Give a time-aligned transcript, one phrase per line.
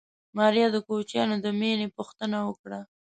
[0.37, 2.79] ماريا د کوچيانو د مېنې پوښتنه وکړه.